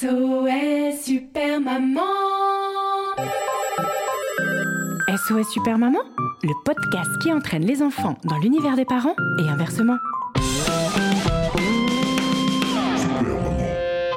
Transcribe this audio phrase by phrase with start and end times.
[0.00, 2.00] SOS Super Maman
[5.08, 5.98] SOS Super Maman,
[6.44, 9.96] le podcast qui entraîne les enfants dans l'univers des parents et inversement.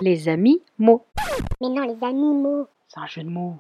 [0.04, 1.04] Les amis mots.
[1.60, 2.68] Mais non, les animaux.
[2.88, 3.56] C'est un jeu de mots.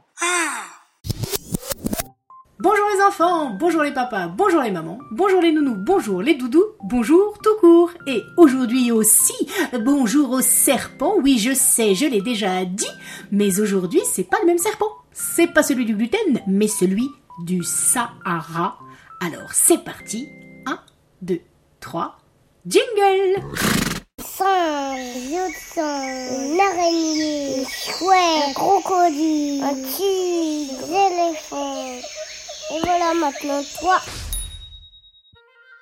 [2.63, 6.63] Bonjour les enfants, bonjour les papas, bonjour les mamans, bonjour les nounous, bonjour les doudous,
[6.83, 7.89] bonjour tout court.
[8.05, 9.33] Et aujourd'hui aussi,
[9.83, 11.15] bonjour au serpent.
[11.23, 12.85] Oui, je sais, je l'ai déjà dit,
[13.31, 14.91] mais aujourd'hui, c'est pas le même serpent.
[15.11, 17.09] C'est pas celui du gluten, mais celui
[17.45, 18.77] du Sahara.
[19.25, 20.29] Alors, c'est parti.
[20.67, 20.79] 1,
[21.23, 21.39] 2,
[21.79, 22.15] 3,
[22.67, 23.41] jingle
[26.29, 27.65] une araignée,
[28.01, 31.80] un crocodile, un tigre, des éléphants.
[32.73, 33.99] Et voilà maintenant toi.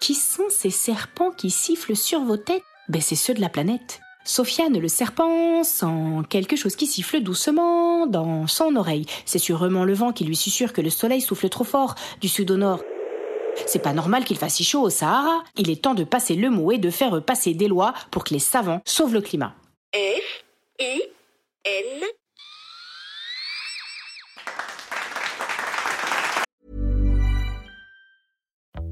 [0.02, 2.64] Qui sont ces serpents qui sifflent sur vos têtes?
[2.88, 4.00] Ben c'est ceux de la planète.
[4.26, 5.86] Sofiane le serpent sent
[6.30, 9.06] quelque chose qui siffle doucement dans son oreille.
[9.26, 12.50] C'est sûrement le vent qui lui susurre que le soleil souffle trop fort du sud
[12.50, 12.82] au nord.
[13.68, 15.44] C'est pas normal qu'il fasse si chaud au Sahara.
[15.58, 18.34] Il est temps de passer le mot et de faire passer des lois pour que
[18.34, 19.54] les savants sauvent le climat.
[19.94, 20.44] F
[20.80, 21.02] I
[21.66, 22.04] N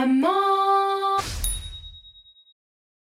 [0.00, 0.49] Maman